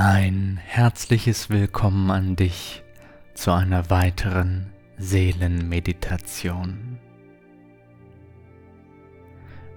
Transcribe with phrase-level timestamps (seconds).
[0.00, 2.84] Ein herzliches Willkommen an dich
[3.34, 7.00] zu einer weiteren Seelenmeditation.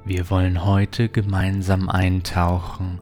[0.05, 2.99] Wir wollen heute gemeinsam eintauchen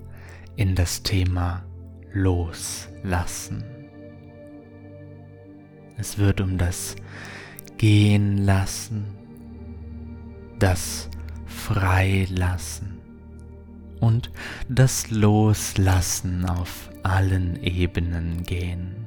[0.55, 1.65] in das Thema
[2.13, 3.65] Loslassen.
[5.97, 6.95] Es wird um das
[7.77, 9.03] Gehen lassen,
[10.57, 11.09] das
[11.47, 13.01] Freilassen
[13.99, 14.31] und
[14.69, 18.99] das Loslassen auf allen Ebenen gehen.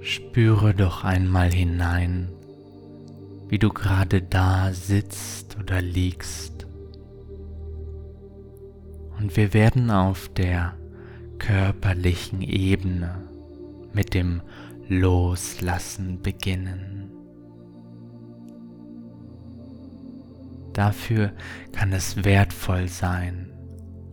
[0.00, 2.30] Spüre doch einmal hinein,
[3.48, 6.66] wie du gerade da sitzt oder liegst.
[9.18, 10.74] Und wir werden auf der
[11.38, 13.22] körperlichen Ebene
[13.92, 14.40] mit dem
[14.92, 17.12] Loslassen beginnen.
[20.72, 21.32] Dafür
[21.70, 23.52] kann es wertvoll sein,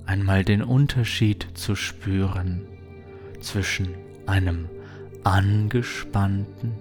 [0.06, 2.68] einmal den Unterschied zu spüren
[3.42, 3.96] zwischen
[4.28, 4.70] einem
[5.24, 6.74] angespannten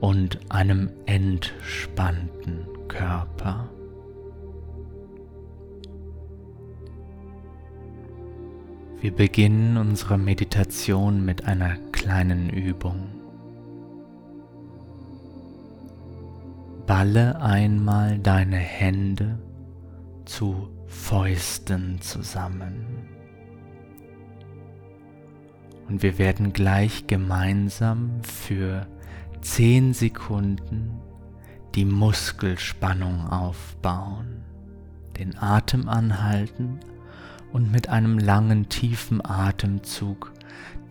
[0.00, 3.68] und einem entspannten Körper.
[8.98, 13.08] Wir beginnen unsere Meditation mit einer kleinen Übung.
[16.86, 19.38] Balle einmal deine Hände
[20.24, 22.86] zu Fäusten zusammen.
[25.88, 28.86] Und wir werden gleich gemeinsam für
[29.42, 30.98] 10 Sekunden
[31.74, 34.42] die Muskelspannung aufbauen,
[35.18, 36.80] den Atem anhalten
[37.52, 40.32] und mit einem langen tiefen Atemzug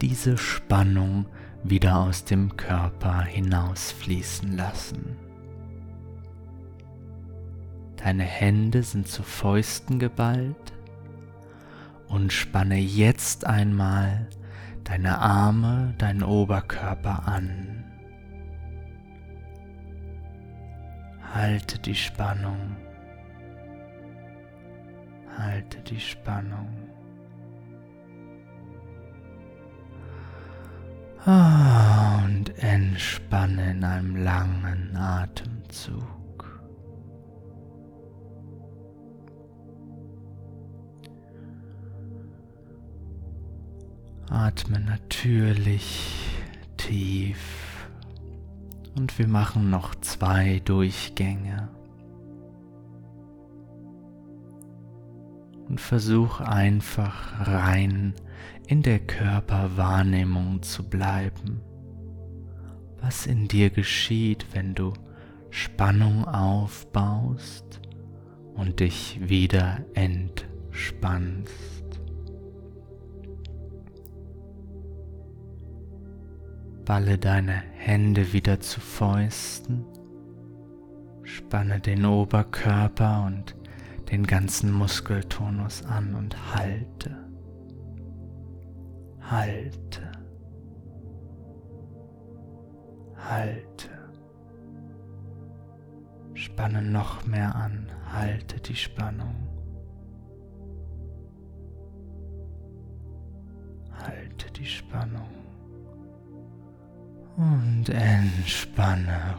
[0.01, 1.25] diese Spannung
[1.63, 5.17] wieder aus dem Körper hinausfließen lassen.
[7.97, 10.73] Deine Hände sind zu Fäusten geballt
[12.07, 14.27] und spanne jetzt einmal
[14.83, 17.83] deine Arme, deinen Oberkörper an.
[21.33, 22.77] Halte die Spannung.
[25.38, 26.69] Halte die Spannung.
[31.25, 36.16] Und entspanne in einem langen Atemzug.
[44.29, 46.16] Atme natürlich
[46.78, 47.88] tief
[48.96, 51.74] und wir machen noch zwei Durchgänge.
[55.67, 58.13] Und versuch einfach rein
[58.67, 61.61] in der Körperwahrnehmung zu bleiben.
[63.01, 64.93] Was in dir geschieht, wenn du
[65.49, 67.79] Spannung aufbaust
[68.55, 71.53] und dich wieder entspannst.
[76.83, 79.85] Balle deine Hände wieder zu Fäusten,
[81.23, 83.55] spanne den Oberkörper und
[84.11, 87.17] den ganzen Muskeltonus an und halte,
[89.21, 90.11] halte,
[93.17, 93.89] halte.
[96.33, 99.35] Spanne noch mehr an, halte die Spannung.
[103.91, 105.29] Halte die Spannung
[107.37, 109.35] und entspanne.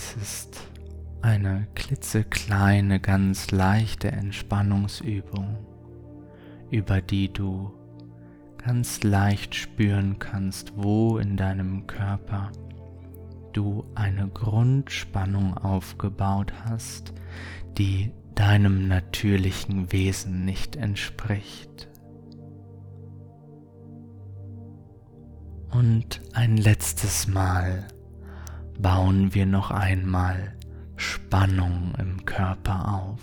[0.00, 0.60] Dies ist
[1.20, 5.58] eine klitzekleine, ganz leichte Entspannungsübung,
[6.70, 7.70] über die du
[8.56, 12.50] ganz leicht spüren kannst, wo in deinem Körper
[13.52, 17.12] du eine Grundspannung aufgebaut hast,
[17.76, 21.90] die deinem natürlichen Wesen nicht entspricht.
[25.70, 27.86] Und ein letztes Mal
[28.82, 30.54] bauen wir noch einmal
[30.96, 33.20] Spannung im Körper auf,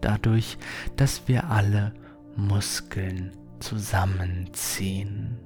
[0.00, 0.58] dadurch,
[0.96, 1.92] dass wir alle
[2.36, 5.38] Muskeln zusammenziehen.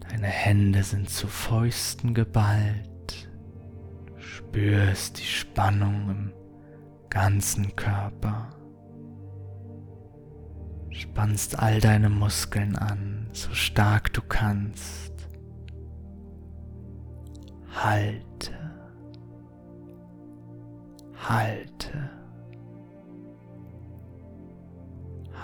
[0.00, 3.28] Deine Hände sind zu Fäusten geballt.
[4.06, 6.32] Du spürst die Spannung im
[7.10, 8.56] ganzen Körper.
[11.16, 15.05] spannst all deine Muskeln an, so stark du kannst.
[17.84, 18.54] Halte.
[21.28, 22.10] Halte.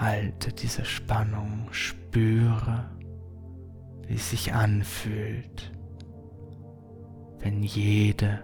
[0.00, 2.90] Halte diese Spannung, spüre,
[4.06, 5.72] wie es sich anfühlt,
[7.38, 8.42] wenn jede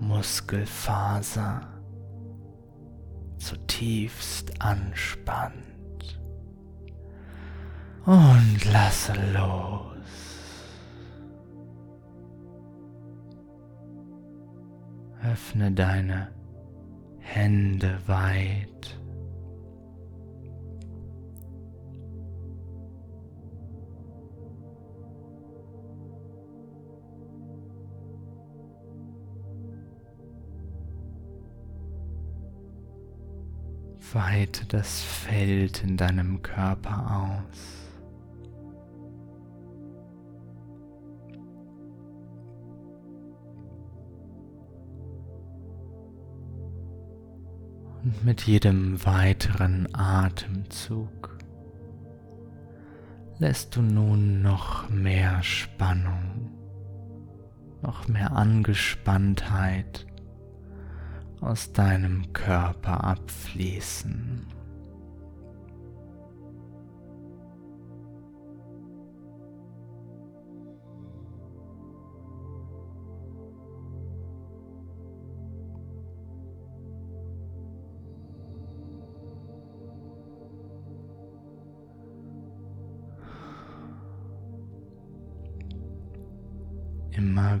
[0.00, 1.68] Muskelfaser
[3.36, 6.20] zutiefst anspannt.
[8.06, 9.97] Und lasse los.
[15.32, 16.28] Öffne deine
[17.18, 18.98] Hände weit.
[34.14, 37.87] Weite das Feld in deinem Körper aus.
[48.08, 51.38] Und mit jedem weiteren Atemzug
[53.38, 56.50] lässt du nun noch mehr Spannung,
[57.82, 60.06] noch mehr Angespanntheit
[61.42, 64.46] aus deinem Körper abfließen.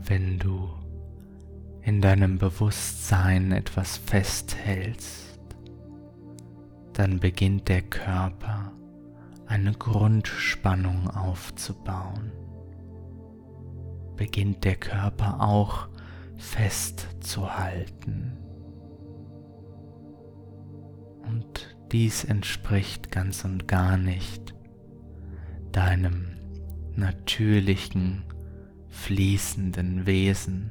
[0.06, 0.70] Wenn du
[1.82, 5.38] in deinem Bewusstsein etwas festhältst,
[6.92, 8.72] dann beginnt der Körper
[9.46, 12.32] eine Grundspannung aufzubauen.
[14.16, 15.88] Beginnt der Körper auch
[16.36, 18.36] festzuhalten.
[21.22, 24.54] Und dies entspricht ganz und gar nicht
[25.72, 26.36] deinem
[26.94, 28.24] natürlichen,
[28.98, 30.70] fließenden Wesen.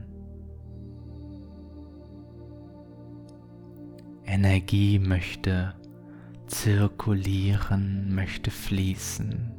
[4.25, 5.73] Energie möchte
[6.47, 9.53] zirkulieren, möchte fließen.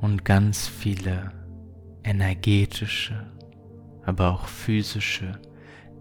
[0.00, 1.32] Und ganz viele
[2.02, 3.32] energetische,
[4.04, 5.40] aber auch physische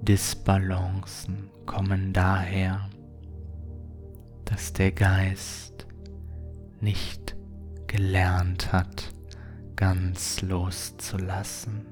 [0.01, 2.89] Disbalancen kommen daher,
[4.45, 5.85] dass der Geist
[6.81, 7.37] nicht
[7.85, 9.13] gelernt hat,
[9.81, 11.87] ganz loszulassen.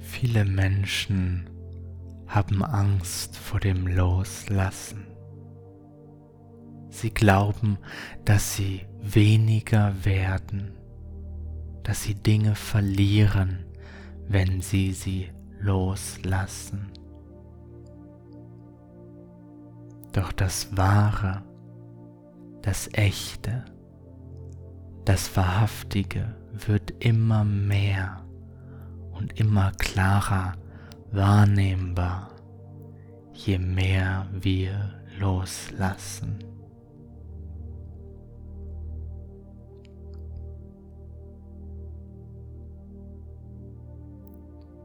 [0.00, 1.50] Viele Menschen
[2.26, 5.04] haben Angst vor dem Loslassen.
[6.88, 7.76] Sie glauben,
[8.24, 10.72] dass sie weniger werden,
[11.82, 13.66] dass sie Dinge verlieren,
[14.26, 15.28] wenn sie sie
[15.60, 16.90] loslassen.
[20.16, 21.42] Doch das Wahre,
[22.62, 23.66] das Echte,
[25.04, 28.24] das Wahrhaftige wird immer mehr
[29.12, 30.54] und immer klarer
[31.12, 32.30] wahrnehmbar,
[33.34, 36.38] je mehr wir loslassen.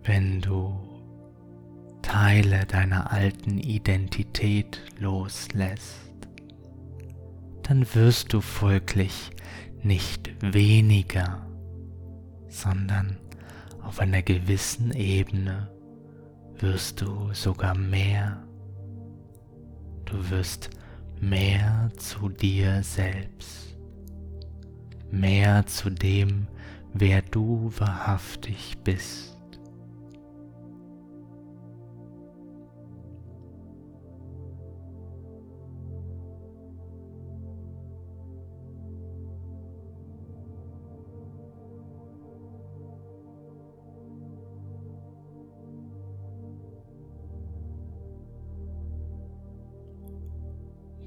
[0.04, 0.91] Wenn du
[2.12, 6.12] Teile deiner alten Identität loslässt,
[7.64, 9.32] dann wirst du folglich
[9.82, 11.48] nicht weniger,
[12.50, 13.16] sondern
[13.82, 15.72] auf einer gewissen Ebene
[16.60, 18.46] wirst du sogar mehr.
[20.04, 20.70] Du wirst
[21.22, 23.78] mehr zu dir selbst,
[25.10, 26.46] mehr zu dem,
[26.94, 29.41] wer du wahrhaftig bist.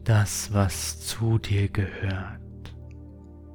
[0.05, 2.77] Das, was zu dir gehört,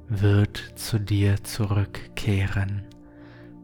[0.08, 2.82] wird zu dir zurückkehren,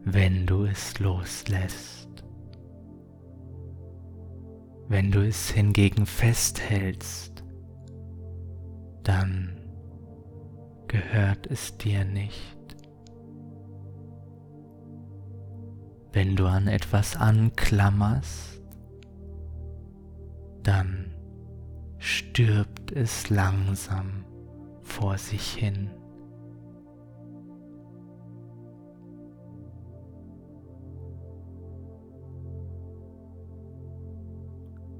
[0.05, 2.07] wenn du es loslässt.
[4.87, 7.43] Wenn du es hingegen festhältst,
[9.03, 9.57] dann
[10.87, 12.57] gehört es dir nicht.
[16.13, 18.61] Wenn du an etwas anklammerst,
[20.63, 21.06] dann
[21.99, 24.25] stirbt es langsam
[24.81, 25.89] vor sich hin.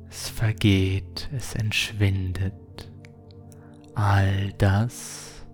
[0.09, 2.91] Es vergeht, es entschwindet,
[3.93, 5.45] all das,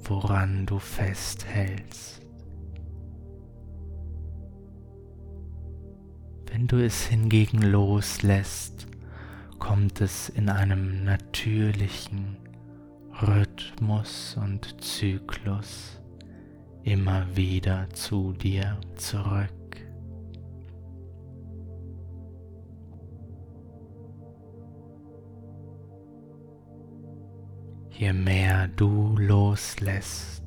[0.00, 2.22] woran du festhältst.
[6.50, 8.87] Wenn du es hingegen loslässt,
[9.58, 12.36] kommt es in einem natürlichen
[13.22, 16.00] Rhythmus und Zyklus
[16.84, 19.50] immer wieder zu dir zurück.
[27.90, 30.44] Je mehr du loslässt,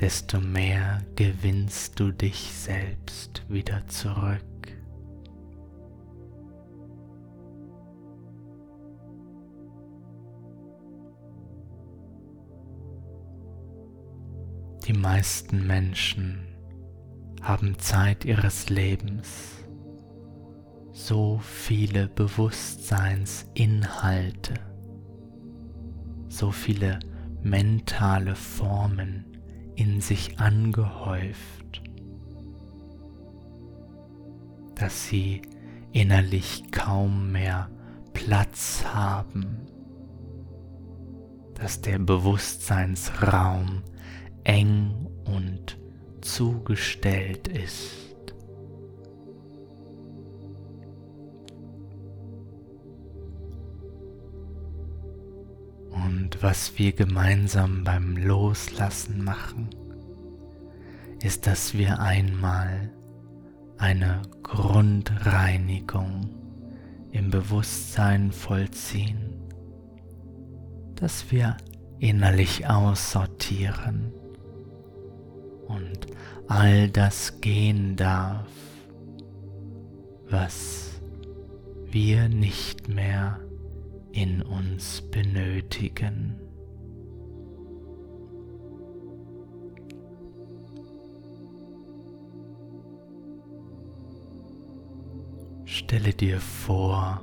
[0.00, 4.47] desto mehr gewinnst du dich selbst wieder zurück.
[14.88, 16.46] Die meisten Menschen
[17.42, 19.58] haben Zeit ihres Lebens.
[20.92, 24.54] So viele Bewusstseinsinhalte,
[26.30, 27.00] so viele
[27.42, 29.26] mentale Formen
[29.76, 31.82] in sich angehäuft,
[34.74, 35.42] dass sie
[35.92, 37.68] innerlich kaum mehr
[38.14, 39.66] Platz haben,
[41.52, 43.82] dass der Bewusstseinsraum
[44.48, 45.78] eng und
[46.22, 48.34] zugestellt ist.
[55.90, 59.68] Und was wir gemeinsam beim Loslassen machen,
[61.22, 62.90] ist, dass wir einmal
[63.76, 66.30] eine Grundreinigung
[67.10, 69.34] im Bewusstsein vollziehen,
[70.94, 71.58] dass wir
[71.98, 74.12] innerlich aussortieren
[75.68, 76.06] und
[76.48, 78.48] all das gehen darf,
[80.28, 81.00] was
[81.90, 83.38] wir nicht mehr
[84.12, 86.40] in uns benötigen.
[95.64, 97.22] Stelle dir vor,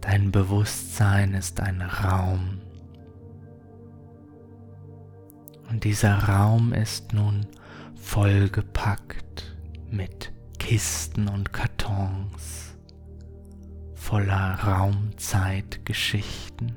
[0.00, 2.61] dein Bewusstsein ist ein Raum,
[5.72, 7.46] Und dieser Raum ist nun
[7.94, 9.56] vollgepackt
[9.90, 12.76] mit Kisten und Kartons
[13.94, 16.76] voller Raumzeitgeschichten,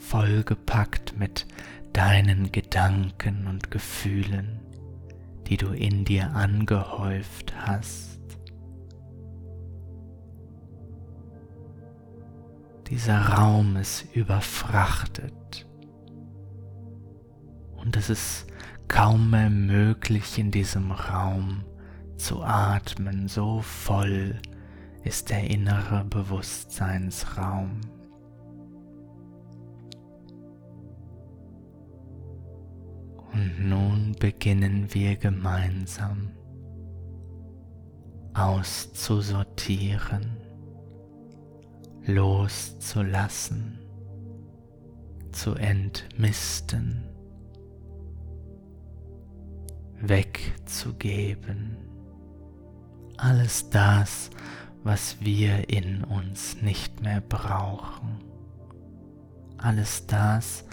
[0.00, 1.46] vollgepackt mit
[1.92, 4.60] deinen Gedanken und Gefühlen,
[5.46, 8.20] die du in dir angehäuft hast.
[12.88, 15.34] Dieser Raum ist überfrachtet
[17.84, 18.46] und es ist
[18.88, 21.62] kaum mehr möglich in diesem Raum
[22.16, 24.40] zu atmen, so voll
[25.02, 27.80] ist der innere Bewusstseinsraum.
[33.32, 36.30] Und nun beginnen wir gemeinsam
[38.32, 40.38] auszusortieren,
[42.06, 43.78] loszulassen,
[45.32, 47.13] zu entmisten
[50.08, 51.76] wegzugeben.
[53.16, 54.30] Alles das,
[54.82, 58.18] was wir in uns nicht mehr brauchen.
[59.58, 60.64] Alles das,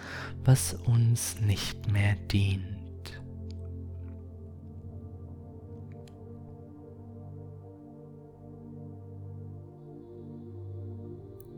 [0.44, 2.82] was uns nicht mehr dient.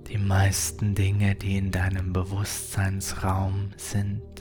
[0.08, 4.33] Die meisten Dinge, die in deinem Bewusstseinsraum sind,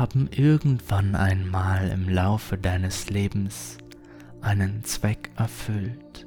[0.00, 3.76] haben irgendwann einmal im Laufe deines Lebens
[4.40, 6.26] einen Zweck erfüllt.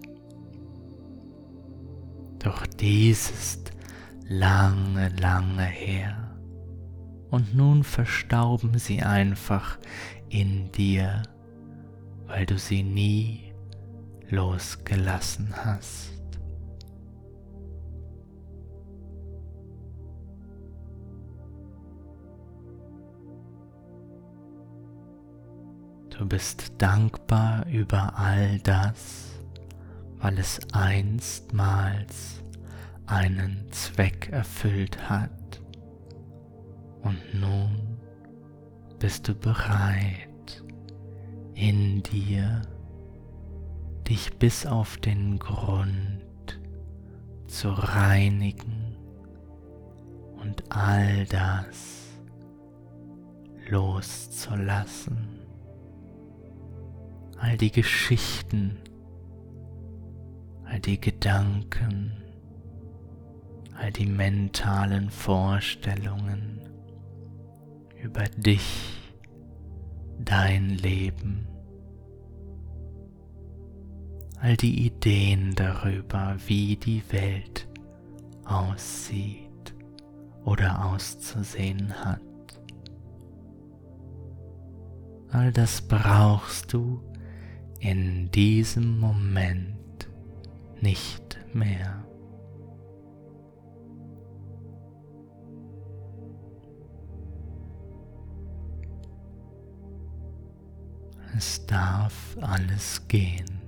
[2.38, 3.72] Doch dies ist
[4.30, 6.38] lange, lange her
[7.32, 9.80] und nun verstauben sie einfach
[10.30, 11.24] in dir,
[12.28, 13.56] weil du sie nie
[14.30, 16.12] losgelassen hast.
[26.18, 29.32] Du bist dankbar über all das,
[30.18, 32.44] weil es einstmals
[33.08, 35.60] einen Zweck erfüllt hat.
[37.02, 37.98] Und nun
[39.00, 40.64] bist du bereit,
[41.56, 42.62] in dir
[44.08, 46.62] dich bis auf den Grund
[47.48, 48.96] zu reinigen
[50.40, 52.12] und all das
[53.68, 55.43] loszulassen.
[57.44, 58.78] All die Geschichten,
[60.64, 62.14] all die Gedanken,
[63.76, 66.62] all die mentalen Vorstellungen
[68.02, 68.98] über dich,
[70.20, 71.46] dein Leben,
[74.40, 77.68] all die Ideen darüber, wie die Welt
[78.46, 79.76] aussieht
[80.46, 82.22] oder auszusehen hat.
[85.30, 87.02] All das brauchst du
[87.84, 90.08] in diesem Moment
[90.80, 92.06] nicht mehr.
[101.36, 103.62] Es darf alles gehen.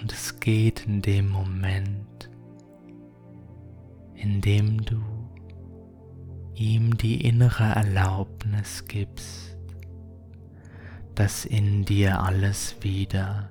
[0.00, 2.30] Und es geht in dem Moment,
[4.14, 5.00] in dem du
[6.54, 9.55] ihm die innere Erlaubnis gibst,
[11.16, 13.50] dass in dir alles wieder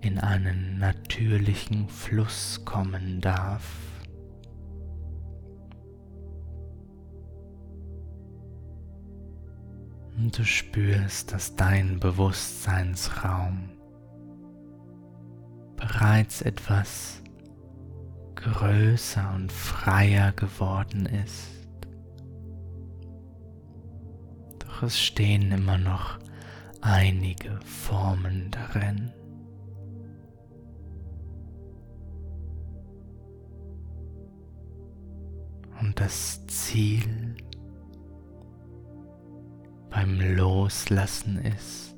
[0.00, 3.64] in einen natürlichen Fluss kommen darf.
[10.16, 13.70] Und du spürst, dass dein Bewusstseinsraum
[15.76, 17.22] bereits etwas
[18.34, 21.50] größer und freier geworden ist.
[24.58, 26.18] Doch es stehen immer noch
[26.84, 29.10] einige Formen darin.
[35.80, 37.36] Und das Ziel
[39.90, 41.96] beim Loslassen ist,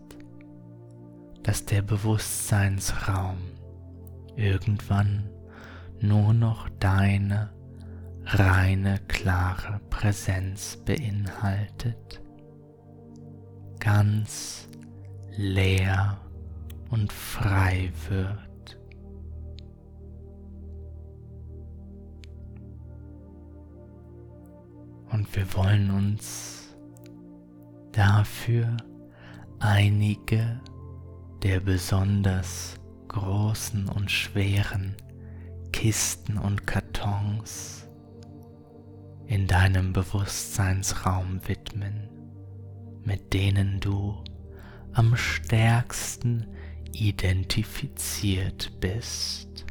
[1.43, 3.39] dass der Bewusstseinsraum
[4.37, 5.29] irgendwann
[6.01, 7.53] nur noch deine
[8.25, 12.21] reine, klare Präsenz beinhaltet,
[13.79, 14.69] ganz
[15.37, 16.19] leer
[16.91, 18.81] und frei wird.
[25.11, 26.77] Und wir wollen uns
[27.93, 28.77] dafür
[29.59, 30.61] einige
[31.43, 32.77] der besonders
[33.09, 34.97] großen und schweren
[35.73, 37.89] Kisten und Kartons
[39.27, 42.09] in deinem Bewusstseinsraum widmen,
[43.05, 44.23] mit denen du
[44.97, 46.47] am stärksten
[46.93, 49.67] identifiziert bist.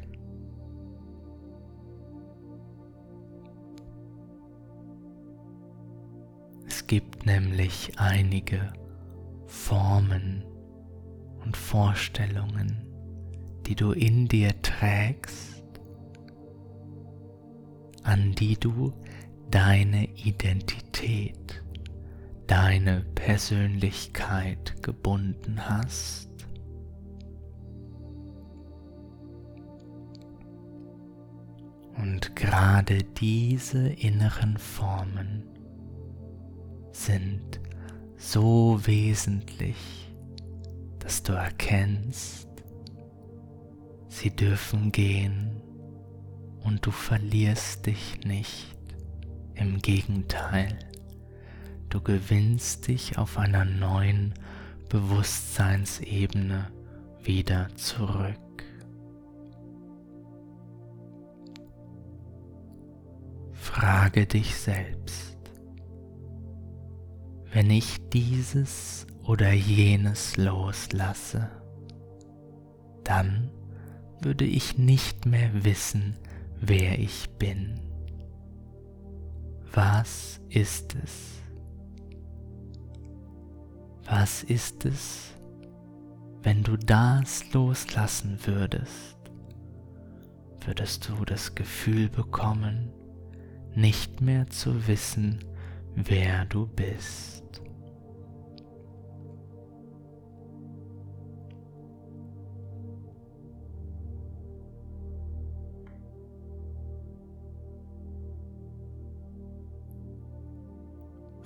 [6.68, 8.72] Es gibt nämlich einige
[9.48, 10.46] Formen
[11.44, 12.86] und Vorstellungen,
[13.66, 15.64] die du in dir trägst,
[18.04, 18.94] an die du
[19.50, 21.65] deine Identität,
[22.48, 26.30] deine Persönlichkeit gebunden hast.
[31.98, 35.44] Und gerade diese inneren Formen
[36.92, 37.60] sind
[38.18, 40.14] so wesentlich,
[41.00, 42.46] dass du erkennst,
[44.08, 45.62] Sie dürfen gehen
[46.64, 48.78] und du verlierst dich nicht.
[49.56, 50.80] Im Gegenteil,
[51.90, 54.34] du gewinnst dich auf einer neuen
[54.90, 56.72] Bewusstseinsebene
[57.24, 58.40] wieder zurück.
[63.54, 65.38] Frage dich selbst,
[67.52, 71.50] wenn ich dieses oder jenes loslasse,
[73.04, 73.50] dann
[74.22, 76.16] würde ich nicht mehr wissen,
[76.60, 77.80] wer ich bin.
[79.74, 81.45] Was ist es?
[84.08, 85.34] Was ist es,
[86.44, 89.18] wenn du das loslassen würdest?
[90.64, 92.94] Würdest du das Gefühl bekommen,
[93.74, 95.44] nicht mehr zu wissen,
[95.96, 97.35] wer du bist?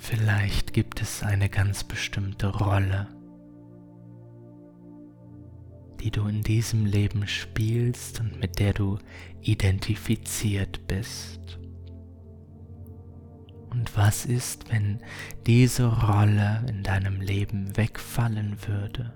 [0.09, 3.05] Vielleicht gibt es eine ganz bestimmte Rolle,
[5.99, 8.97] die du in diesem Leben spielst und mit der du
[9.41, 11.59] identifiziert bist.
[13.69, 14.99] Und was ist, wenn
[15.45, 19.15] diese Rolle in deinem Leben wegfallen würde?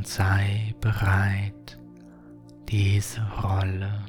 [0.00, 1.78] Und sei bereit,
[2.70, 4.06] diese Rolle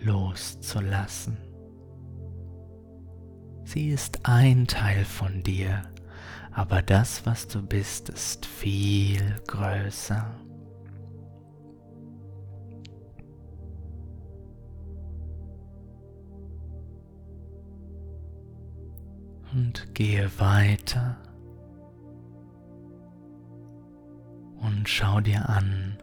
[0.00, 1.36] loszulassen.
[3.62, 5.82] Sie ist ein Teil von dir,
[6.50, 10.34] aber das, was du bist, ist viel größer.
[19.52, 21.18] Und gehe weiter
[24.64, 25.98] und schau dir an,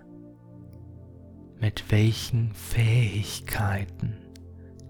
[1.59, 4.17] mit welchen Fähigkeiten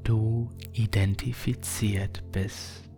[0.04, 2.90] du identifiziert bist.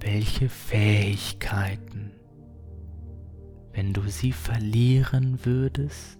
[0.00, 2.12] Welche Fähigkeiten,
[3.72, 6.18] wenn du sie verlieren würdest,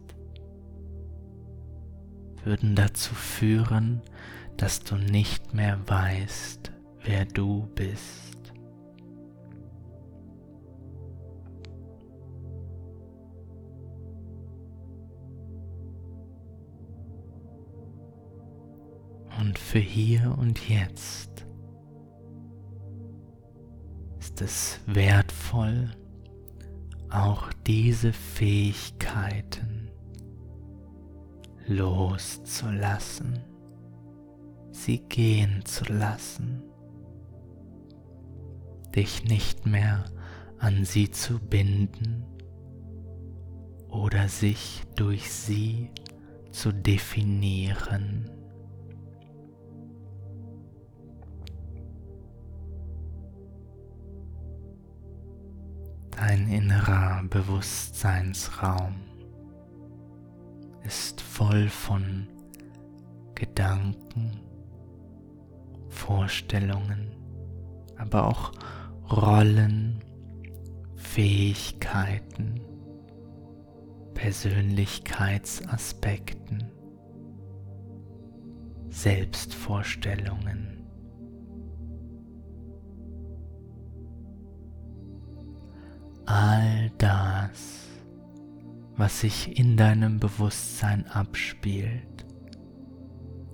[2.44, 4.02] würden dazu führen,
[4.56, 6.72] dass du nicht mehr weißt,
[7.04, 8.29] wer du bist.
[19.40, 21.46] Und für hier und jetzt
[24.18, 25.90] ist es wertvoll,
[27.08, 29.90] auch diese Fähigkeiten
[31.66, 33.38] loszulassen,
[34.72, 36.62] sie gehen zu lassen,
[38.94, 40.04] dich nicht mehr
[40.58, 42.24] an sie zu binden
[43.88, 45.90] oder sich durch sie
[46.52, 48.39] zu definieren.
[56.20, 58.94] Dein innerer Bewusstseinsraum
[60.84, 62.28] ist voll von
[63.34, 64.38] Gedanken,
[65.88, 67.16] Vorstellungen,
[67.96, 68.52] aber auch
[69.10, 70.04] Rollen,
[70.94, 72.60] Fähigkeiten,
[74.12, 76.70] Persönlichkeitsaspekten,
[78.90, 80.69] Selbstvorstellungen.
[86.26, 87.88] All das,
[88.96, 92.26] was sich in deinem Bewusstsein abspielt,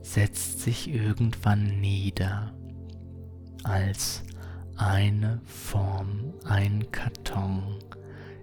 [0.03, 2.55] setzt sich irgendwann nieder
[3.65, 4.23] als
[4.77, 7.79] eine Form, ein Karton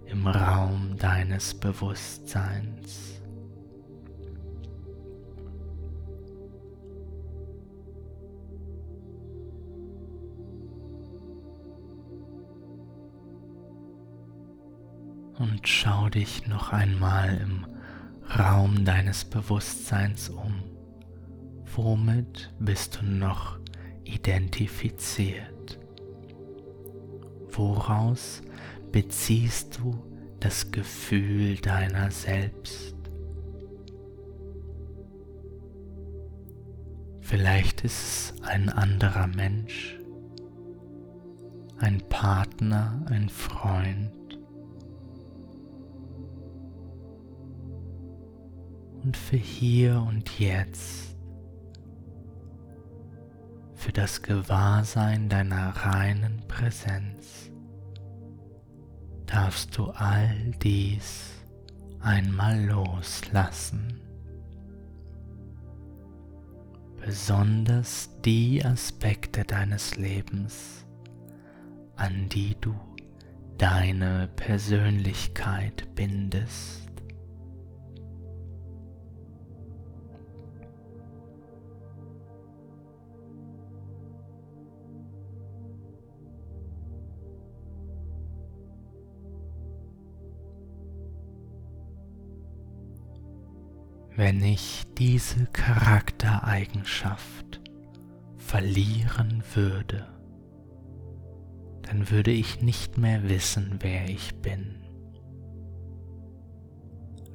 [0.06, 3.13] im Raum deines Bewusstseins.
[15.44, 17.66] Und schau dich noch einmal im
[18.40, 20.64] Raum deines Bewusstseins um.
[21.76, 23.60] Womit bist du noch
[24.06, 25.80] identifiziert?
[27.50, 28.42] Woraus
[28.94, 30.02] beziehst du
[30.40, 32.96] das Gefühl deiner selbst?
[37.20, 40.00] Vielleicht ist es ein anderer Mensch,
[41.80, 44.23] ein Partner, ein Freund,
[49.04, 51.18] und für hier und jetzt,
[53.74, 57.52] für das Gewahrsein deiner reinen Präsenz,
[59.26, 61.32] darfst du all dies
[62.00, 64.00] einmal loslassen.
[67.04, 70.86] Besonders die Aspekte deines Lebens,
[71.98, 72.74] an die du
[73.58, 76.93] deine Persönlichkeit bindest.
[94.16, 97.62] Wenn ich diese Charaktereigenschaft
[98.38, 100.08] verlieren würde,
[101.82, 104.84] dann würde ich nicht mehr wissen, wer ich bin.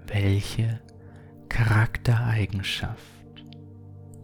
[0.06, 0.80] Welche
[1.48, 2.96] Charaktereigenschaft,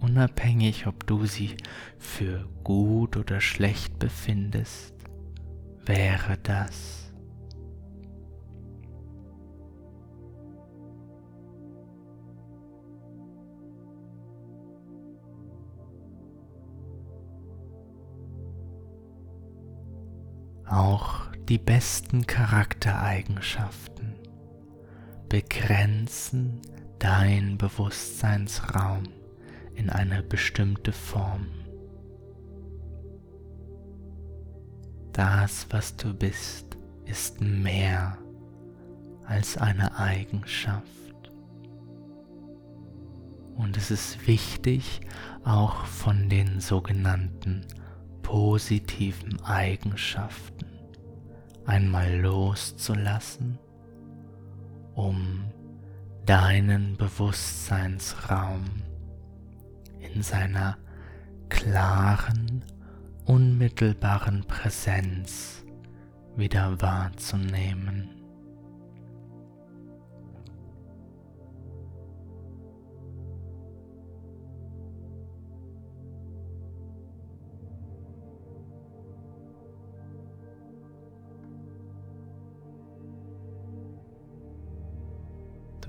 [0.01, 1.57] unabhängig ob du sie
[1.99, 4.95] für gut oder schlecht befindest,
[5.85, 7.04] wäre das.
[20.67, 24.15] Auch die besten Charaktereigenschaften
[25.29, 26.63] begrenzen
[26.99, 29.05] dein Bewusstseinsraum
[29.75, 31.49] in eine bestimmte Form.
[35.13, 38.17] Das, was du bist, ist mehr
[39.27, 40.85] als eine Eigenschaft.
[43.57, 45.01] Und es ist wichtig,
[45.45, 47.67] auch von den sogenannten
[48.35, 50.67] positiven Eigenschaften
[51.67, 53.61] einmal loszulassen,
[54.97, 55.45] um
[56.27, 58.65] deinen Bewusstseinsraum
[60.01, 60.79] in seiner
[61.49, 62.65] klaren,
[63.25, 65.65] unmittelbaren Präsenz
[66.35, 68.24] wieder wahrzunehmen.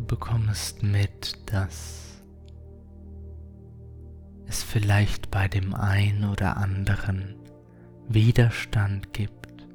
[0.05, 2.21] Bekommst mit, dass
[4.47, 7.35] es vielleicht bei dem einen oder anderen
[8.07, 9.67] Widerstand gibt,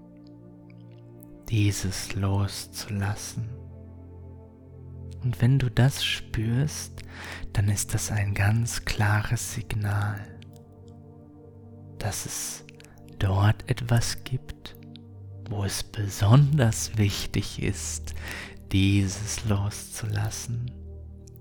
[1.49, 3.49] dieses loszulassen.
[5.23, 7.03] Und wenn du das spürst,
[7.53, 10.21] dann ist das ein ganz klares Signal,
[11.99, 12.65] dass es
[13.19, 14.77] dort etwas gibt,
[15.51, 18.15] wo es besonders wichtig ist,
[18.73, 20.71] dieses loszulassen,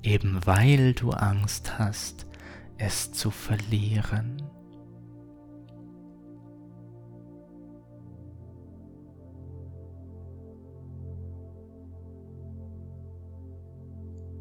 [0.04, 2.26] eben weil du Angst hast,
[2.78, 4.42] es zu verlieren.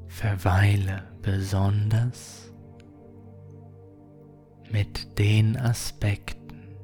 [0.07, 2.53] Verweile besonders
[4.71, 6.75] mit den Aspekten,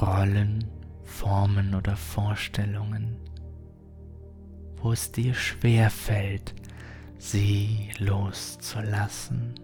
[0.00, 0.64] Rollen,
[1.04, 3.16] Formen oder Vorstellungen,
[4.84, 6.54] wo es dir schwer fällt,
[7.16, 9.54] sie loszulassen.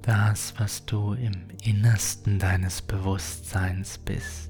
[0.00, 4.49] Das, was du im Innersten deines Bewusstseins bist,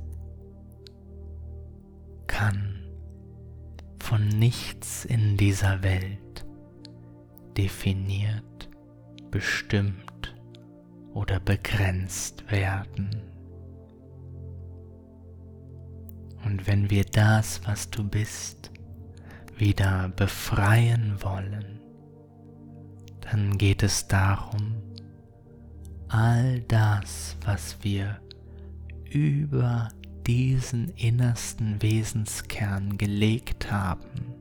[4.11, 6.45] von nichts in dieser Welt
[7.57, 8.69] definiert,
[9.31, 10.35] bestimmt
[11.15, 13.09] oder begrenzt werden.
[16.45, 18.73] Und wenn wir das, was du bist,
[19.57, 21.79] wieder befreien wollen,
[23.21, 24.75] dann geht es darum,
[26.09, 28.21] all das, was wir
[29.09, 29.87] über
[30.31, 34.33] diesen innersten Wesenskern gelegt haben.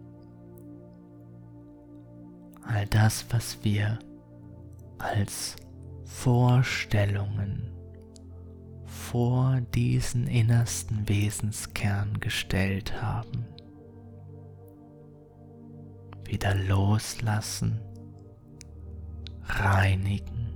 [2.61, 3.97] All das, was wir
[4.99, 5.55] als
[6.05, 7.71] Vorstellungen
[8.85, 13.47] vor diesen innersten Wesenskern gestellt haben.
[16.23, 17.79] Wieder loslassen,
[19.41, 20.53] reinigen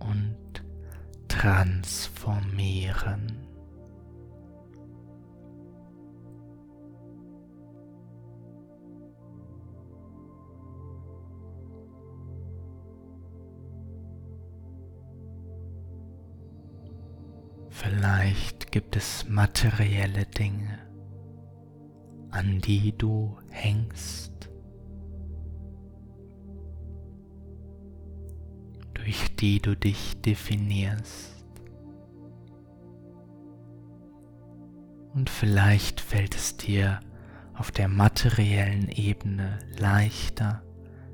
[0.00, 0.47] und
[1.38, 3.46] transformieren.
[17.70, 20.80] Vielleicht gibt es materielle Dinge,
[22.32, 24.37] an die du hängst
[29.40, 31.44] die du dich definierst.
[35.14, 37.00] Und vielleicht fällt es dir
[37.54, 40.62] auf der materiellen Ebene leichter,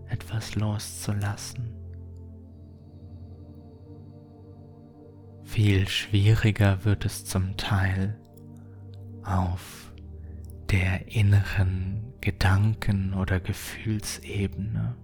[0.08, 1.74] etwas loszulassen.
[5.44, 8.18] Viel schwieriger wird es zum Teil
[9.22, 9.92] auf
[10.70, 14.96] der inneren Gedanken- oder Gefühlsebene.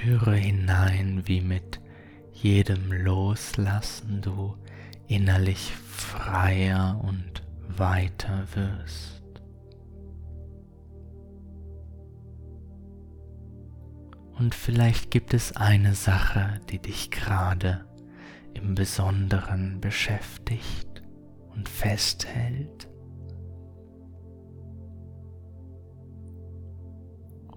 [0.00, 1.78] Spüre hinein, wie mit
[2.32, 4.56] jedem Loslassen du
[5.08, 9.22] innerlich freier und weiter wirst.
[14.38, 17.84] Und vielleicht gibt es eine Sache, die dich gerade
[18.54, 21.02] im Besonderen beschäftigt
[21.50, 22.89] und festhält.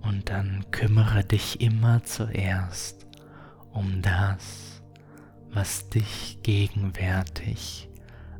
[0.03, 3.07] Und dann kümmere dich immer zuerst
[3.71, 4.81] um das,
[5.49, 7.89] was dich gegenwärtig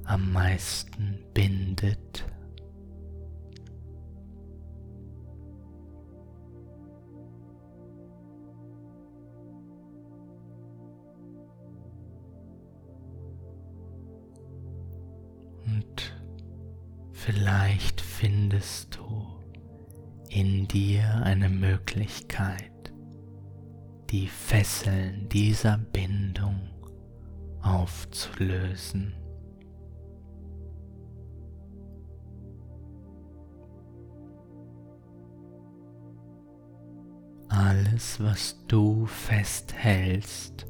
[0.03, 2.25] am meisten bindet.
[15.65, 16.13] Und
[17.13, 19.22] vielleicht findest du
[20.33, 22.91] in dir eine Möglichkeit,
[24.09, 26.71] die Fesseln dieser Bindung
[27.61, 29.13] aufzulösen.
[37.49, 40.65] Alles, was du festhältst,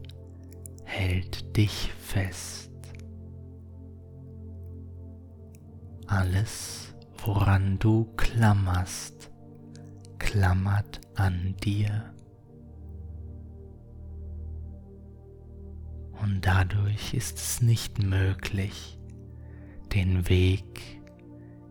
[0.84, 2.70] hält dich fest.
[6.08, 9.33] Alles, woran du klammerst,
[10.34, 12.12] klammert an dir.
[16.24, 18.98] Und dadurch ist es nicht möglich,
[19.94, 21.00] den Weg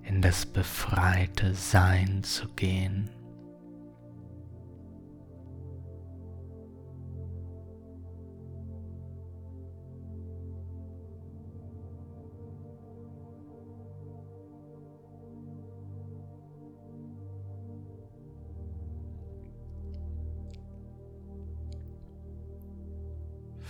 [0.05, 3.11] in das befreite Sein zu gehen.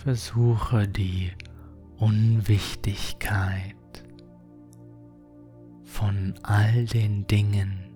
[0.03, 1.31] Versuche die
[1.95, 3.73] Unwichtigkeit
[5.85, 7.95] von all den Dingen,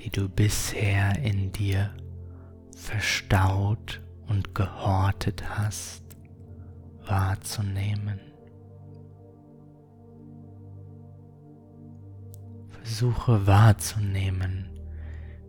[0.00, 1.94] die du bisher in dir
[2.76, 6.02] verstaut und gehortet hast,
[7.06, 8.18] wahrzunehmen.
[12.70, 14.68] Versuche wahrzunehmen,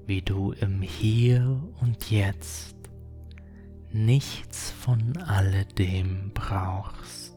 [0.06, 2.85] wie du im Hier und Jetzt
[3.96, 7.34] nichts von alledem brauchst.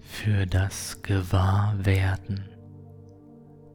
[0.00, 2.48] Für das Gewahrwerden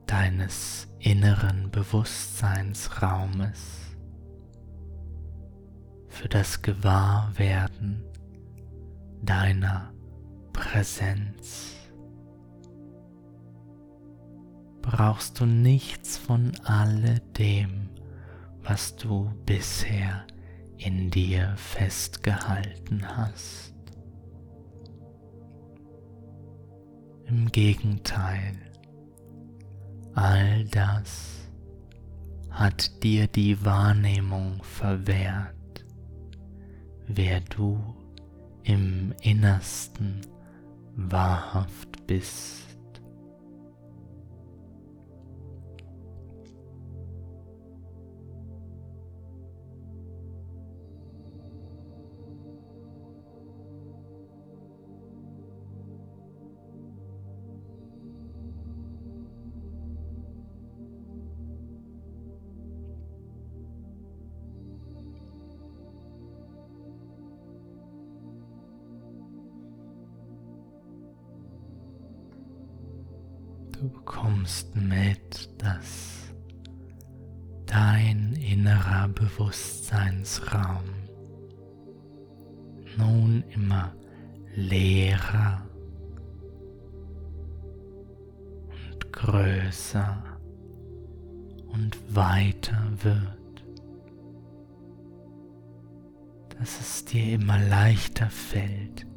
[0.05, 3.95] deines inneren Bewusstseinsraumes,
[6.09, 8.03] für das Gewahrwerden
[9.23, 9.91] deiner
[10.51, 11.82] Präsenz.
[14.83, 17.89] Brauchst du nichts von alledem,
[18.61, 20.27] was du bisher
[20.77, 23.73] in dir festgehalten hast.
[27.25, 28.59] Im Gegenteil,
[30.13, 31.49] all das
[32.51, 35.85] hat dir die Wahrnehmung verwehrt,
[37.07, 37.79] wer du
[38.63, 40.21] im Innersten
[40.95, 42.72] wahrhaft bist.
[74.43, 76.33] Bekommst mit, dass
[77.65, 80.83] dein innerer Bewusstseinsraum
[82.97, 83.93] nun immer
[84.53, 85.65] leerer
[88.91, 90.23] und größer
[91.67, 93.63] und weiter wird,
[96.59, 99.07] dass es dir immer leichter fällt,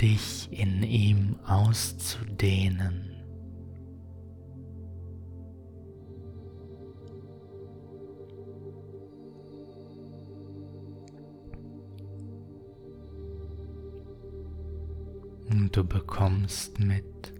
[0.00, 3.09] dich in ihm auszudehnen.
[15.50, 17.34] Und du bekommst mit,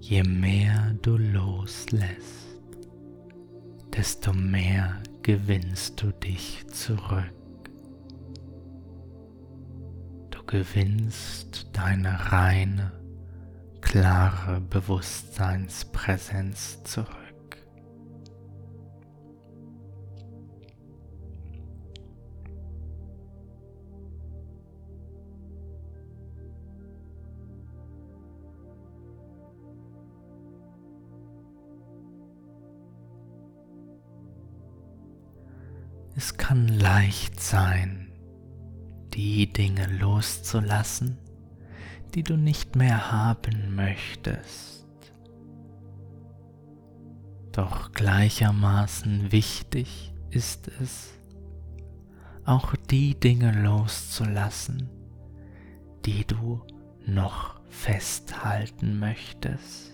[0.00, 2.62] je mehr du loslässt,
[3.94, 7.34] desto mehr gewinnst du dich zurück.
[10.30, 12.92] Du gewinnst deine reine,
[13.82, 17.27] klare Bewusstseinspräsenz zurück.
[36.88, 38.10] Leicht sein,
[39.12, 41.18] die Dinge loszulassen,
[42.14, 44.86] die du nicht mehr haben möchtest.
[47.52, 51.10] Doch gleichermaßen wichtig ist es,
[52.46, 54.88] auch die Dinge loszulassen,
[56.06, 56.62] die du
[57.04, 59.92] noch festhalten möchtest,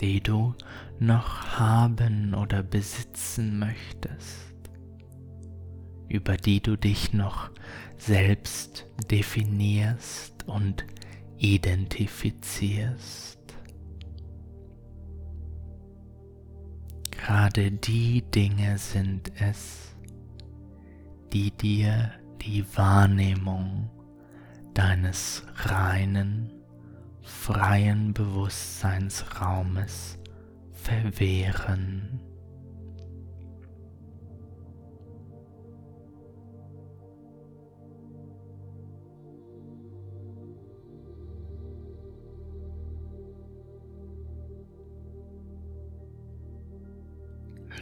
[0.00, 0.54] die du
[1.00, 4.53] noch haben oder besitzen möchtest
[6.08, 7.50] über die du dich noch
[7.96, 10.84] selbst definierst und
[11.38, 13.38] identifizierst.
[17.10, 19.94] Gerade die Dinge sind es,
[21.32, 23.90] die dir die Wahrnehmung
[24.74, 26.52] deines reinen,
[27.22, 30.18] freien Bewusstseinsraumes
[30.72, 32.20] verwehren.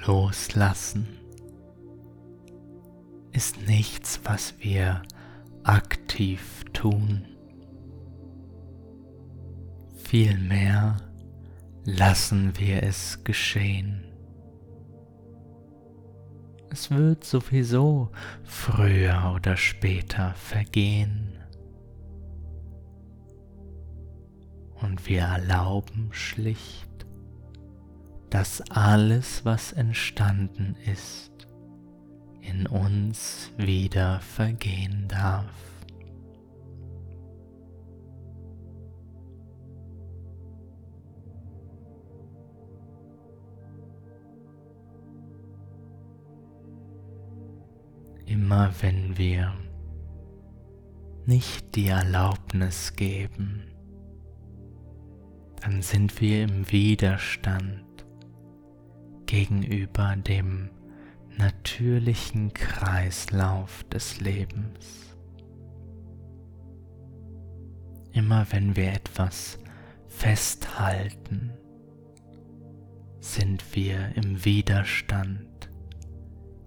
[0.07, 1.07] Loslassen
[3.32, 5.03] ist nichts, was wir
[5.62, 7.24] aktiv tun.
[9.94, 10.96] Vielmehr
[11.84, 14.05] lassen wir es geschehen.
[16.70, 18.11] Es wird sowieso
[18.42, 21.38] früher oder später vergehen.
[24.80, 26.91] Und wir erlauben schlicht
[28.33, 31.47] dass alles, was entstanden ist,
[32.41, 35.53] in uns wieder vergehen darf.
[48.24, 49.53] Immer wenn wir
[51.26, 53.64] nicht die Erlaubnis geben,
[55.61, 57.91] dann sind wir im Widerstand
[59.33, 60.68] gegenüber dem
[61.39, 65.16] natürlichen Kreislauf des Lebens.
[68.12, 69.59] Immer wenn wir etwas
[70.07, 71.51] festhalten,
[73.20, 75.70] sind wir im Widerstand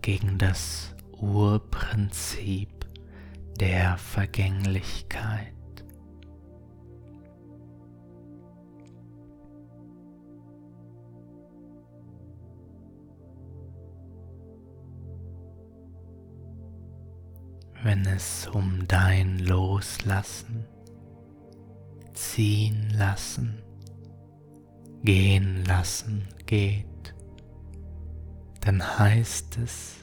[0.01, 2.88] gegen das Urprinzip
[3.59, 5.54] der Vergänglichkeit.
[17.86, 20.65] Wenn es um dein Loslassen,
[22.15, 23.61] ziehen lassen,
[25.03, 27.13] gehen lassen geht,
[28.61, 29.97] dann heißt es,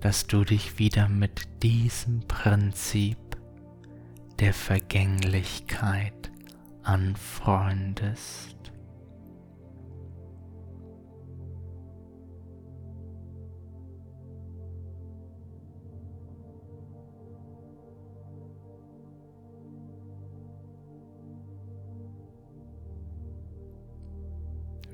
[0.00, 3.16] dass du dich wieder mit diesem Prinzip
[4.40, 6.32] der Vergänglichkeit
[6.82, 8.71] anfreundest.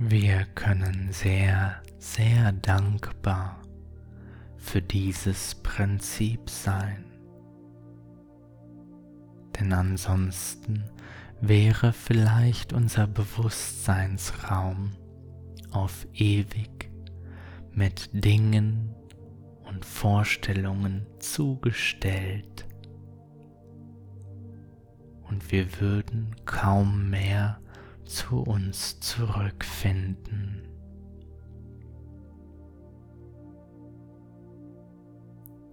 [0.01, 3.61] Wir können sehr, sehr dankbar
[4.57, 7.05] für dieses Prinzip sein.
[9.59, 10.84] Denn ansonsten
[11.40, 14.92] wäre vielleicht unser Bewusstseinsraum
[15.72, 16.90] auf ewig
[17.72, 18.94] mit Dingen
[19.64, 22.68] und Vorstellungen zugestellt
[25.28, 27.61] und wir würden kaum mehr
[28.09, 30.62] zu uns zurückfinden.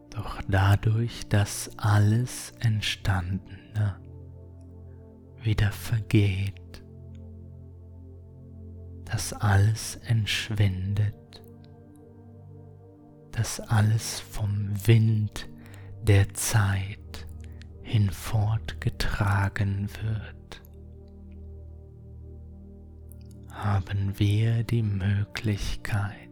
[0.10, 4.00] Doch dadurch, dass alles Entstandene
[5.42, 6.84] wieder vergeht,
[9.06, 11.16] dass alles entschwindet,
[13.32, 15.50] dass alles vom Wind
[16.04, 17.28] der Zeit
[17.82, 20.35] hinfortgetragen wird,
[23.56, 26.30] haben wir die Möglichkeit,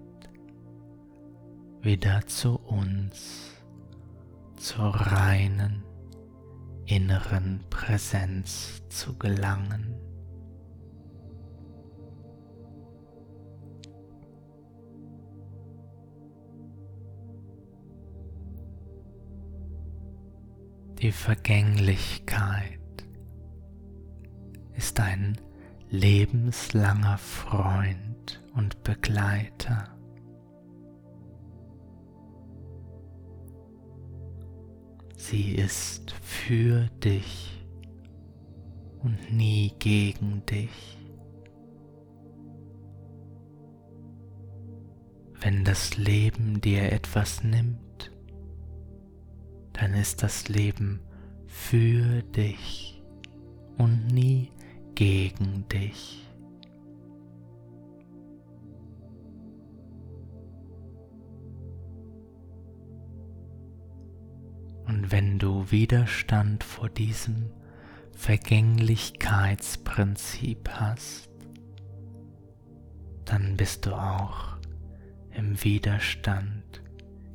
[1.82, 3.64] wieder zu uns,
[4.58, 5.84] zur reinen
[6.86, 9.96] inneren Präsenz zu gelangen.
[21.02, 22.80] Die Vergänglichkeit
[24.76, 25.38] ist ein
[25.94, 29.96] lebenslanger Freund und Begleiter.
[35.16, 37.64] Sie ist für dich
[39.04, 40.98] und nie gegen dich.
[45.42, 48.12] Wenn das Leben dir etwas nimmt,
[49.74, 51.02] dann ist das Leben
[51.46, 53.04] für dich
[53.78, 54.63] und nie gegen
[54.96, 56.20] dich.
[64.86, 67.50] Und wenn du Widerstand vor diesem
[68.12, 71.30] Vergänglichkeitsprinzip hast,
[73.26, 74.58] dann bist du auch
[75.32, 76.82] im Widerstand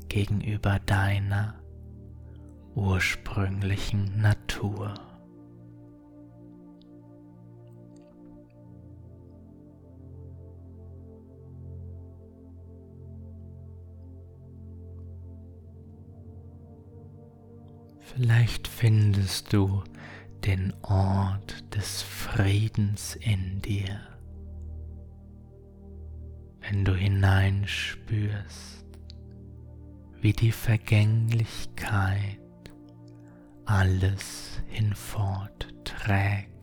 [0.09, 1.54] gegenüber deiner
[2.74, 5.07] ursprünglichen Natur.
[18.14, 19.84] Vielleicht findest du
[20.44, 24.00] den Ort des Friedens in dir,
[26.61, 28.86] wenn du hineinspürst,
[30.20, 32.40] wie die Vergänglichkeit
[33.66, 36.57] alles hinfort trägt.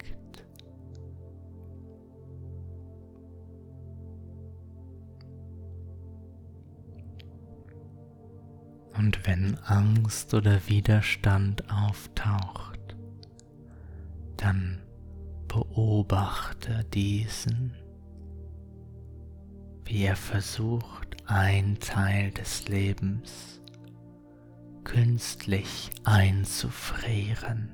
[8.97, 12.95] Und wenn Angst oder Widerstand auftaucht,
[14.37, 14.81] dann
[15.47, 17.73] beobachte diesen,
[19.83, 23.61] wie er versucht, ein Teil des Lebens
[24.83, 27.73] künstlich einzufrieren,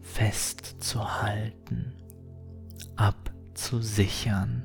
[0.00, 1.92] festzuhalten,
[2.96, 4.62] abzusichern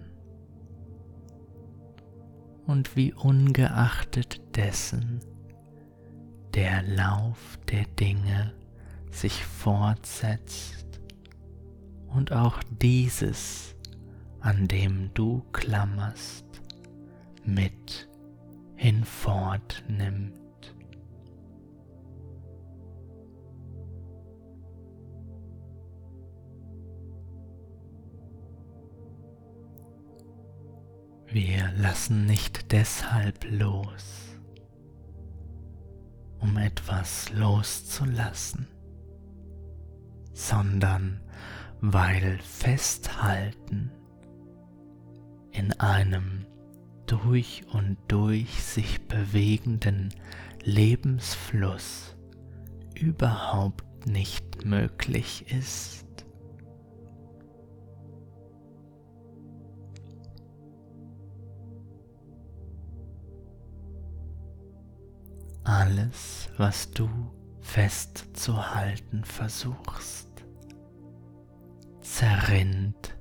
[2.66, 5.22] und wie ungeachtet dessen
[6.53, 8.53] der Lauf der Dinge
[9.11, 11.01] sich fortsetzt
[12.07, 13.76] und auch dieses,
[14.39, 16.45] an dem du klammerst,
[17.43, 18.09] mit
[18.76, 20.44] hinfortnimmt.
[31.36, 34.39] Wir lassen nicht deshalb los,
[36.39, 38.69] um etwas loszulassen,
[40.31, 41.19] sondern
[41.81, 43.91] weil Festhalten
[45.51, 46.45] in einem
[47.05, 50.13] durch und durch sich bewegenden
[50.63, 52.15] Lebensfluss
[52.97, 56.05] überhaupt nicht möglich ist.
[65.66, 67.09] Alles, was du
[67.59, 70.30] festzuhalten versuchst,
[72.01, 73.18] zerrinnt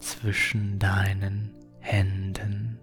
[0.00, 2.78] zwischen deinen Händen.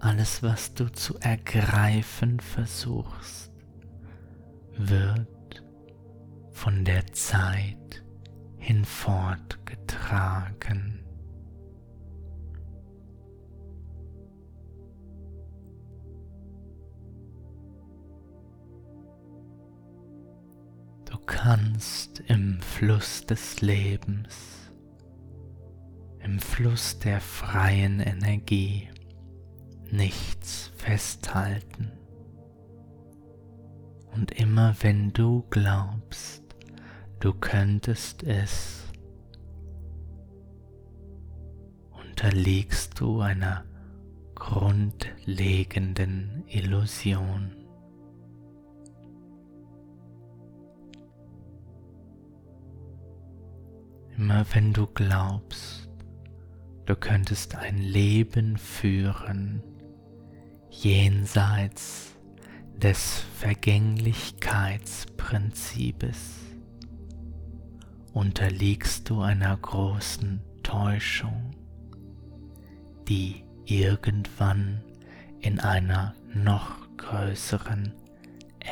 [0.00, 3.52] Alles, was du zu ergreifen versuchst,
[4.76, 5.62] wird
[6.50, 8.02] von der Zeit
[8.58, 10.99] hinfortgetragen.
[21.30, 24.72] Kannst im Fluss des Lebens,
[26.18, 28.88] im Fluss der freien Energie
[29.92, 31.92] nichts festhalten.
[34.12, 36.42] Und immer wenn du glaubst,
[37.20, 38.88] du könntest es,
[41.92, 43.64] unterliegst du einer
[44.34, 47.59] grundlegenden Illusion.
[54.20, 55.88] Immer wenn du glaubst,
[56.84, 59.62] du könntest ein Leben führen
[60.68, 62.18] jenseits
[62.76, 66.34] des Vergänglichkeitsprinzips,
[68.12, 71.52] unterliegst du einer großen Täuschung,
[73.08, 74.82] die irgendwann
[75.40, 77.94] in einer noch größeren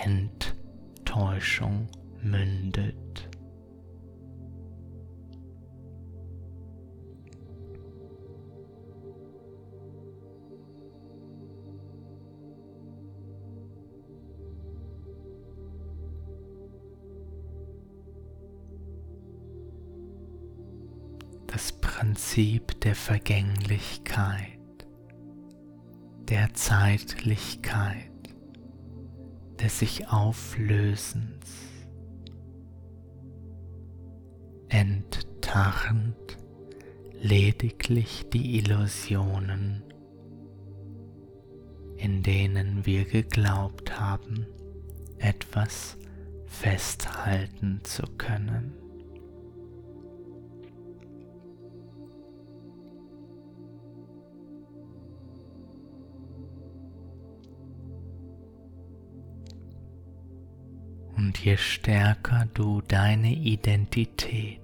[0.04, 1.88] Enttäuschung
[2.20, 3.27] mündet.
[22.18, 24.58] Prinzip der Vergänglichkeit,
[26.28, 28.10] der Zeitlichkeit,
[29.60, 31.46] des sich Auflösens,
[34.68, 36.38] enttarnt
[37.20, 39.84] lediglich die Illusionen,
[41.98, 44.44] in denen wir geglaubt haben,
[45.18, 45.96] etwas
[46.46, 48.87] festhalten zu können.
[61.18, 64.60] Und je stärker du deine Identität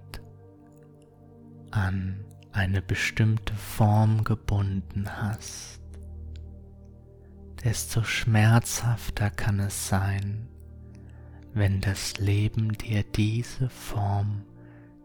[1.73, 5.81] an eine bestimmte Form gebunden hast,
[7.65, 10.47] desto schmerzhafter kann es sein,
[11.55, 14.45] wenn das Leben dir diese Form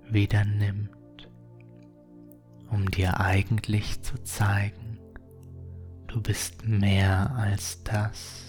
[0.08, 1.32] wieder nimmt,
[2.70, 5.00] um dir eigentlich zu zeigen,
[6.06, 8.49] du bist mehr als das.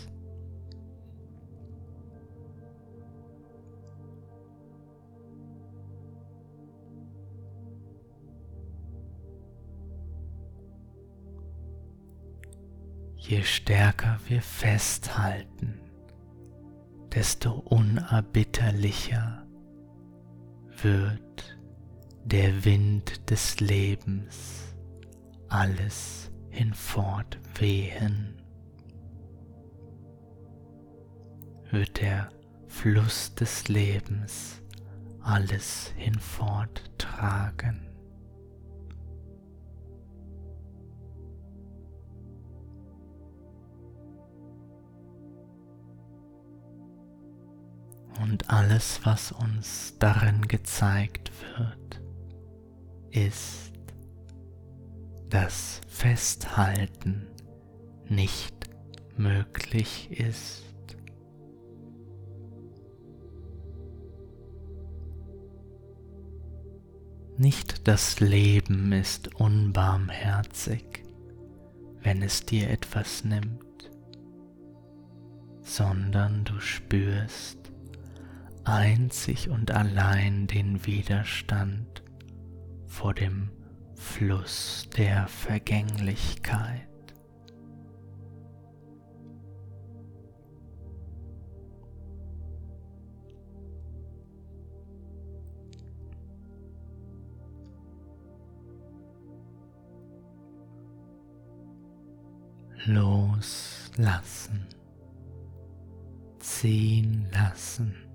[13.31, 15.81] Je stärker wir festhalten,
[17.14, 19.47] desto unerbitterlicher
[20.83, 21.57] wird
[22.24, 24.74] der Wind des Lebens
[25.47, 28.43] alles hinfortwehen.
[31.70, 32.33] Wird der
[32.66, 34.61] Fluss des Lebens
[35.20, 37.89] alles hinforttragen.
[48.21, 52.03] Und alles, was uns darin gezeigt wird,
[53.11, 53.73] ist,
[55.31, 57.27] dass Festhalten
[58.09, 58.68] nicht
[59.16, 60.64] möglich ist.
[67.39, 71.05] Nicht das Leben ist unbarmherzig,
[72.03, 73.91] wenn es dir etwas nimmt,
[75.62, 77.70] sondern du spürst,
[78.65, 82.03] einzig und allein den Widerstand
[82.87, 83.51] vor dem
[83.95, 86.87] Fluss der Vergänglichkeit.
[102.87, 104.67] Loslassen,
[106.39, 108.10] ziehen lassen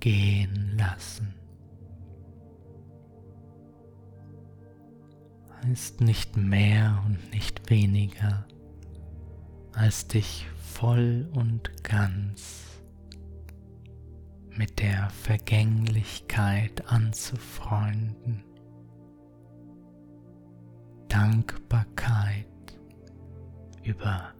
[0.00, 1.34] gehen lassen.
[5.62, 8.46] Heißt nicht mehr und nicht weniger,
[9.72, 12.64] als dich voll und ganz
[14.50, 18.44] mit der Vergänglichkeit anzufreunden.
[21.08, 22.46] Dankbarkeit
[23.82, 24.32] über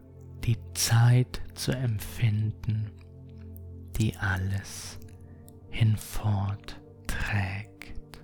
[0.45, 2.91] die Zeit zu empfinden,
[3.97, 4.99] die alles
[5.71, 8.21] hinfort trägt.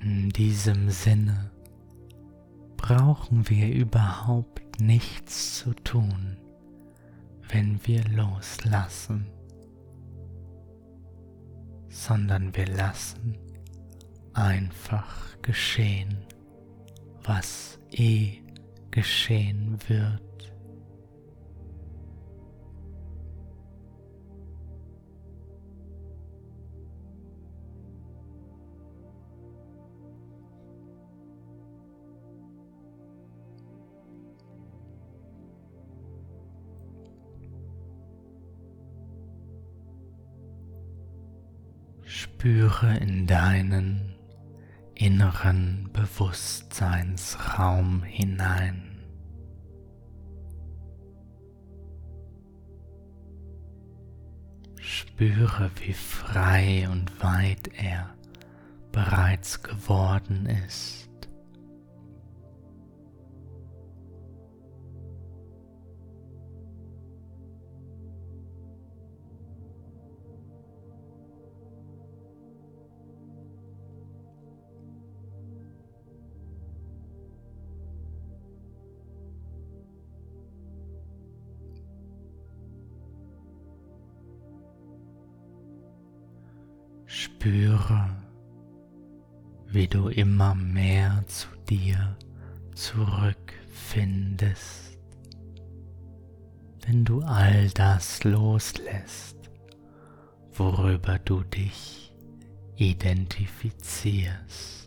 [0.00, 1.50] In diesem Sinne
[2.76, 6.36] brauchen wir überhaupt nichts zu tun,
[7.48, 9.26] wenn wir loslassen,
[11.88, 13.36] sondern wir lassen
[14.32, 16.18] einfach geschehen,
[17.24, 18.42] was eh
[18.90, 20.22] geschehen wird.
[42.04, 44.15] Spüre in deinen
[44.96, 48.82] inneren Bewusstseinsraum hinein.
[54.80, 58.16] Spüre, wie frei und weit er
[58.90, 61.08] bereits geworden ist.
[87.46, 88.10] Spüre,
[89.68, 92.18] wie du immer mehr zu dir
[92.74, 94.98] zurückfindest,
[96.84, 99.36] wenn du all das loslässt,
[100.54, 102.12] worüber du dich
[102.74, 104.85] identifizierst.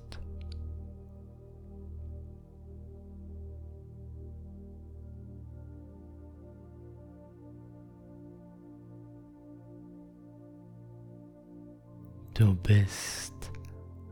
[12.40, 13.52] Du bist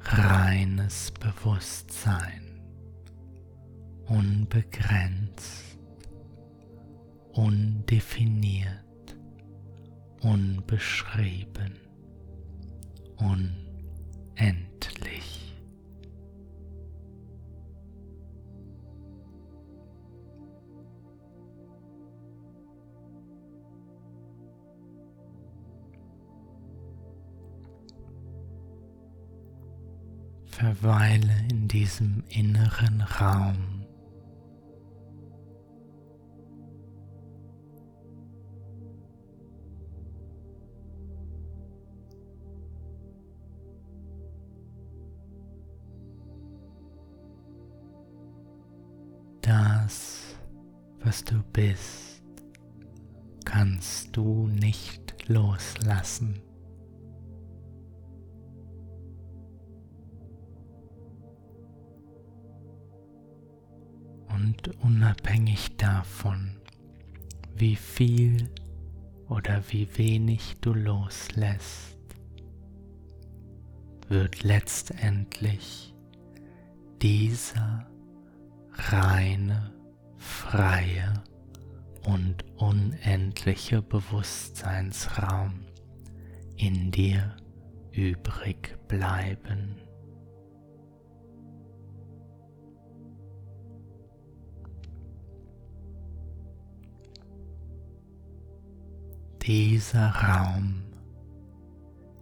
[0.01, 2.59] reines Bewusstsein,
[4.07, 5.79] unbegrenzt,
[7.31, 9.15] undefiniert,
[10.19, 11.77] unbeschrieben,
[13.15, 13.66] unendlich.
[30.57, 33.76] Verweile in diesem inneren Raum.
[69.77, 71.99] Wie wenig du loslässt,
[74.07, 75.93] wird letztendlich
[76.99, 77.87] dieser
[78.71, 79.71] reine,
[80.17, 81.13] freie
[82.07, 85.63] und unendliche Bewusstseinsraum
[86.55, 87.37] in dir
[87.91, 89.75] übrig bleiben.
[99.47, 100.83] Dieser Raum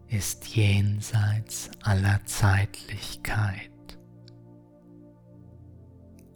[0.10, 3.72] ist jenseits aller Zeitlichkeit,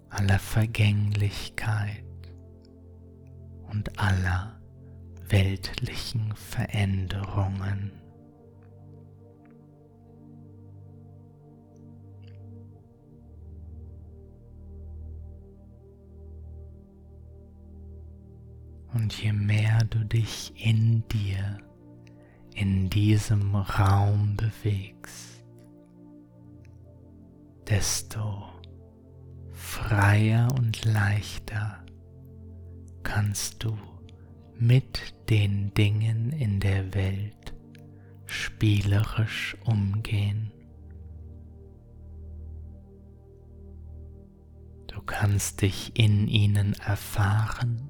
[0.09, 2.03] aller Vergänglichkeit
[3.69, 4.59] und aller
[5.27, 7.98] weltlichen Veränderungen.
[18.93, 21.59] Und je mehr du dich in dir,
[22.55, 25.43] in diesem Raum bewegst,
[27.67, 28.49] desto
[29.51, 31.85] freier und leichter
[33.03, 33.77] kannst du
[34.57, 37.53] mit den Dingen in der Welt
[38.25, 40.51] spielerisch umgehen.
[44.87, 47.89] Du kannst dich in ihnen erfahren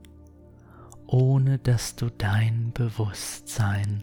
[1.11, 4.01] ohne dass du dein Bewusstsein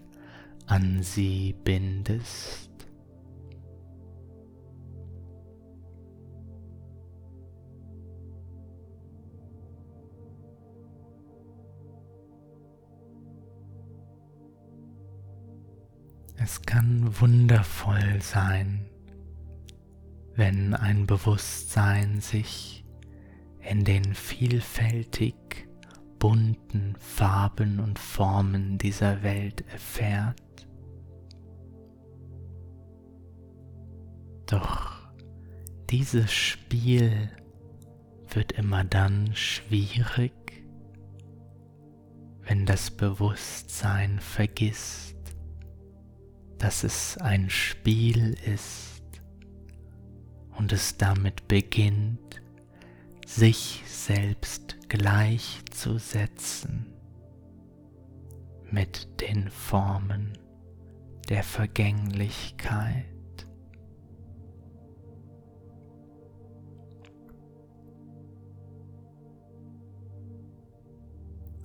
[0.67, 2.71] an sie bindest.
[16.39, 18.85] Es kann wundervoll sein,
[20.35, 22.85] wenn ein Bewusstsein sich
[23.61, 25.69] in den vielfältig
[26.19, 30.41] bunten Farben und Formen dieser Welt erfährt.
[34.47, 34.97] Doch
[35.91, 37.31] dieses Spiel
[38.29, 40.33] wird immer dann schwierig,
[42.43, 45.17] wenn das Bewusstsein vergisst,
[46.59, 49.03] dass es ein Spiel ist
[50.57, 52.43] und es damit beginnt,
[53.27, 56.87] sich selbst gleichzusetzen
[58.71, 60.39] mit den Formen
[61.29, 63.17] der Vergänglichkeit.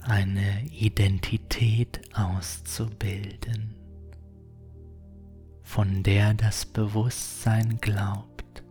[0.03, 3.75] eine Identität auszubilden,
[5.61, 8.63] von der das Bewusstsein glaubt,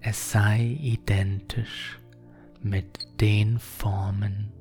[0.00, 2.00] es sei identisch
[2.68, 4.52] mit den Formen,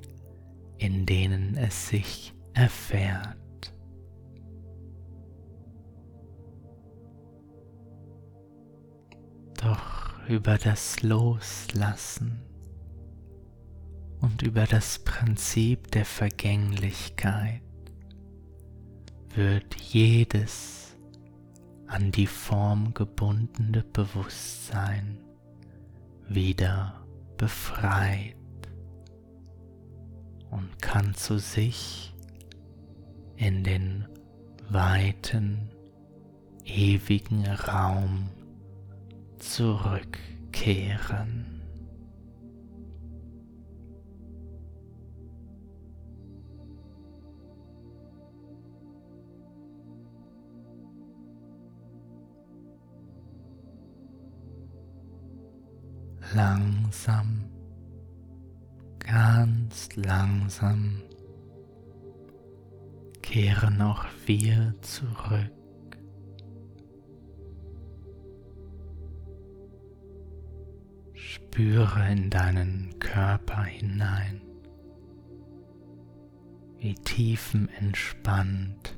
[0.78, 3.38] in denen es sich erfährt.
[9.56, 12.41] Doch über das Loslassen
[14.22, 17.62] und über das Prinzip der Vergänglichkeit
[19.34, 20.95] wird jedes
[21.88, 25.20] an die Form gebundene Bewusstsein
[26.28, 27.05] wieder
[27.38, 28.36] befreit
[30.52, 32.14] und kann zu sich
[33.36, 34.08] in den
[34.70, 35.70] weiten,
[36.64, 38.30] ewigen Raum
[39.40, 41.55] zurückkehren.
[56.34, 57.46] Langsam,
[59.00, 61.02] ganz langsam
[63.36, 65.52] kehren auch wir zurück.
[71.14, 74.42] Spüre in deinen Körper hinein,
[76.78, 78.98] wie tiefenentspannt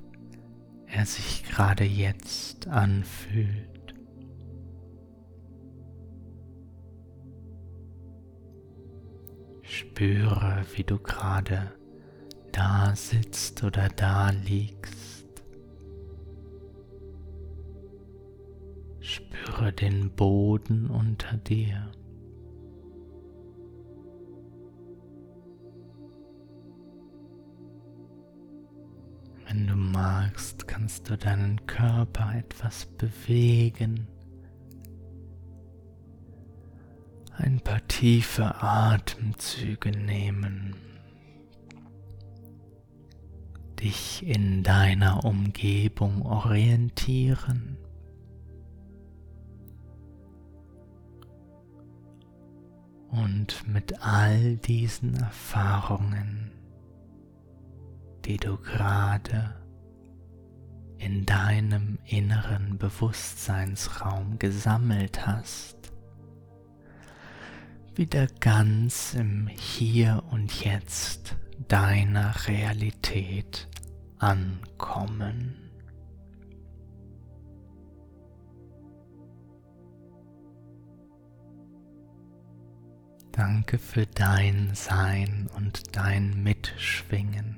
[0.88, 3.77] er sich gerade jetzt anfühlt.
[9.70, 11.74] Spüre, wie du gerade
[12.54, 15.28] da sitzt oder da liegst.
[19.02, 21.92] Spüre den Boden unter dir.
[29.48, 34.08] Wenn du magst, kannst du deinen Körper etwas bewegen.
[37.38, 40.76] Ein paar tiefe Atemzüge nehmen,
[43.80, 47.78] dich in deiner Umgebung orientieren.
[53.10, 56.52] Und mit all diesen Erfahrungen,
[58.26, 59.56] die du gerade
[60.98, 65.77] in deinem inneren Bewusstseinsraum gesammelt hast,
[67.98, 71.36] wieder ganz im Hier und Jetzt
[71.68, 73.68] deiner Realität
[74.20, 75.56] ankommen.
[83.32, 87.58] Danke für dein Sein und dein Mitschwingen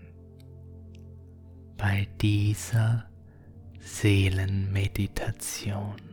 [1.78, 3.10] bei dieser
[3.80, 6.09] Seelenmeditation.